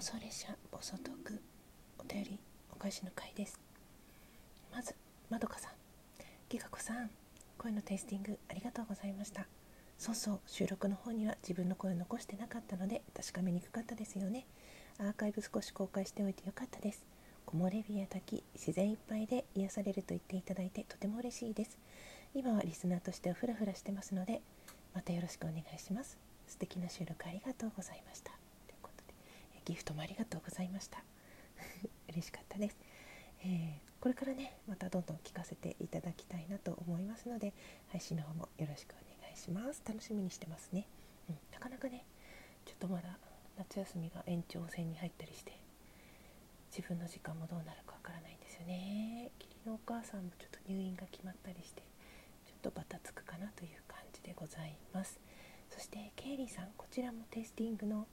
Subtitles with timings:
[0.00, 1.42] 妄想列車暴走トーク
[1.98, 2.38] お便り
[2.72, 3.60] お返しの回です。
[4.72, 4.94] まず
[5.28, 5.72] まどかさん。
[6.48, 7.10] ギガ子さん
[7.58, 9.46] 声のテイスティングありがとうございました。
[9.98, 14.46] そうそう収録の方には自分の声を残してなかったので確かめにくかったですよね。
[14.98, 17.04] アーカイブ少し公開しておいてよかったです。
[17.44, 21.76] 木漏れ日や滝自然いっぱいで癒されると言っていただいてとても嬉しいです。
[22.34, 24.40] 今はリスナーとしてはフラフラしてますので
[24.94, 26.16] またよろしくお願いします。
[26.46, 28.39] 素敵な収録ありがとうございました。
[29.70, 31.04] ギフトもありがとうございました。
[32.10, 32.76] 嬉しかったです、
[33.42, 37.52] えー、これからねまたどんどん聞かせていただきたいなと思いますので
[37.88, 39.80] 配信の方もよろしくお願いします。
[39.86, 40.88] 楽しみにしてますね、
[41.28, 42.04] うん、なかなかね
[42.64, 43.16] ちょっとまだ
[43.58, 45.52] 夏休みが延長戦に入ったりして
[46.76, 49.30] 自分の時間もどうなるかわからないんですよね。
[49.38, 51.82] 義理のお母さんもちょっと入院が決まったりして
[52.44, 55.20] ちょっとバタつくかなという感じでございます。
[55.68, 58.08] そしてケイリーさんこちらもテイスティングの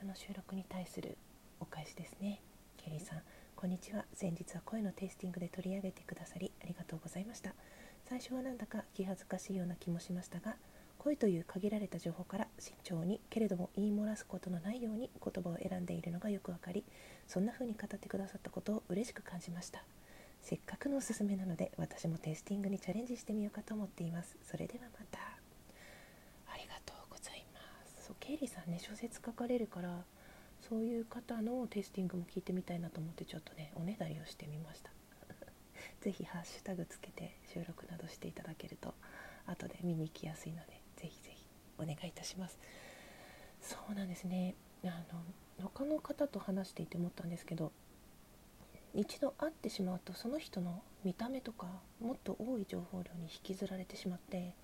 [0.00, 1.16] あの収録に対する
[1.60, 2.40] お返しですね。
[2.76, 3.22] ケリーさん
[3.56, 4.04] こんにちは。
[4.12, 7.54] 先日は声のテイスティングで取り上げてくださりありがとうございました。
[8.04, 10.56] 最初はなんだか気恥ずかしいような気もしましたが
[10.98, 16.84] 声という限られた情報から慎重にけれども言い漏らすことのないように言葉を選んでいるのがよくわかり
[17.26, 19.84] そんな風に語ってくださったことを嬉しく感じました。
[20.42, 24.36] せっかくのおすすめなので私もテイスティングにチャレンジしてみようかと思っています。
[24.42, 25.18] それではまた
[26.52, 30.02] ありがとうございますそうケリーさんね小説書かれるから
[30.66, 34.90] そういう方のテイスティングも聞いてみたいなと思ってちょっとねおねだりをしてみました。
[36.00, 38.94] 是非ハッシュタグつけて収録などしていただけると
[39.44, 41.46] 後で見に行きやすいのでぜひぜひ
[41.78, 42.58] お願いいたします。
[43.60, 44.54] そうなんですね。
[44.84, 47.72] あの他の方と話していて思ったんですけど
[48.94, 51.66] 一度会ってしまうとその人の見た目とか
[52.00, 54.54] もっと多い情報量に引きずられてしまって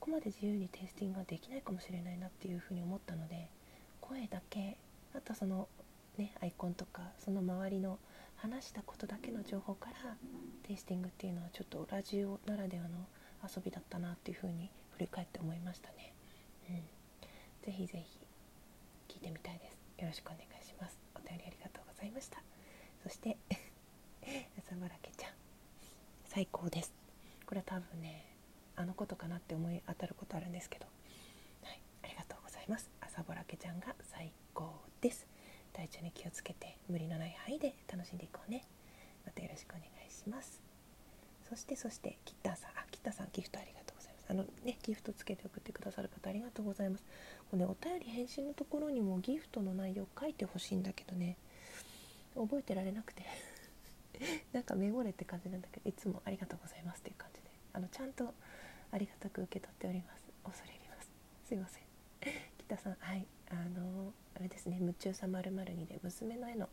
[0.00, 3.48] ここまで自由にテイスティングができないかもしれないなっていうふうに思ったので
[4.00, 4.76] 声だけ
[5.14, 5.68] あとその
[6.18, 7.98] ねアイコンとかその周りの
[8.36, 10.16] 話したことだけの情報から
[10.62, 13.06] テイスティングっていうのはちょっとラジオならではの
[13.42, 16.12] 遊びだったなっていうふうに振り返って思いましたね。
[16.68, 16.76] うん、
[17.64, 18.18] ぜひぜひ
[19.08, 20.00] 聞いてみたいです。
[20.02, 20.98] よろしくお願いします。
[21.14, 22.42] お便りありがとうございました。
[23.02, 23.38] そして
[24.58, 25.32] 朝原家ちゃん
[26.24, 26.92] 最高です。
[27.46, 28.35] これは多分ね
[28.76, 30.86] あのことかなって思い当たることあるんですけど、
[31.62, 32.90] はい、ありがとうございます。
[33.00, 35.26] 朝原家ちゃんが最高です。
[35.72, 38.64] 体調に気をつけて無理のない範囲で楽しんでいこうね。
[39.24, 40.60] またよろしくお願いします。
[41.48, 42.70] そしてそしてキッターさん。
[42.70, 44.26] あキッターさんギフトありがとうございます。
[44.30, 47.04] あのねギフトつけて送ってくださる方ありがとうございます。
[47.50, 51.36] これ、ね、お便り返信のところにもギフトの内容書いてほしいんだけどね。
[52.34, 53.24] 覚えてられなくて。
[54.52, 57.40] なんかメモれって感じなんだけどいつもありがとうございますっていう感じ
[57.76, 58.32] あのちゃんと
[58.90, 60.24] ありがたく受け取っております。
[60.42, 61.10] 恐れ入ります。
[61.44, 61.82] すいません。
[62.56, 62.96] 北さん。
[62.98, 63.26] はい。
[63.50, 66.68] あのあれですね「夢中さまる2で娘の絵の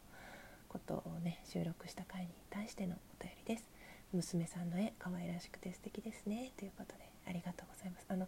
[0.69, 3.65] ことをね収録した回に対してのお便りです。
[4.13, 6.25] 娘さんの絵可愛らしくて素敵です。
[6.25, 8.27] ねということでありがとうございますあの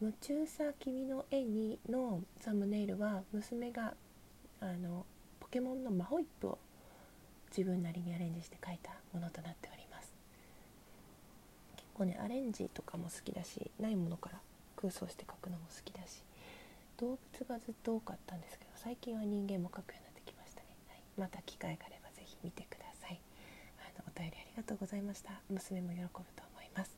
[0.00, 3.94] 夢中さ君の絵にのサムネイルは娘が
[4.60, 5.04] あの
[5.40, 6.58] ポケモンのマホイップを
[7.50, 9.87] 自分なりにアレンジして描いたものとなっており
[11.98, 14.38] ます結構ねアレンジとかも好きだしないものから
[14.76, 16.22] 空想して描くのも好きだし
[16.96, 23.20] 動物がずっと多かったんですけど最近は人間も描くようになってきましたね、はい、また機会があれば是非見てください。
[23.78, 25.30] あのお便りありがとうございました。
[25.50, 26.90] 娘も喜ぶと思います。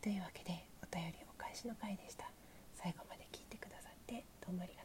[0.00, 2.30] というわけでお便りお返しの回でした。
[2.74, 4.77] 最後まで聞いてくださってどうもありがとうございました